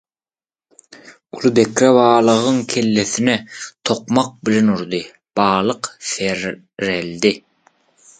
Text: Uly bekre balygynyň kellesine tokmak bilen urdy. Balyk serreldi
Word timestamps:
Uly 1.39 1.49
bekre 1.57 1.89
balygynyň 1.97 2.57
kellesine 2.73 3.35
tokmak 3.89 4.31
bilen 4.49 4.73
urdy. 4.77 5.03
Balyk 5.41 5.91
serreldi 6.13 7.33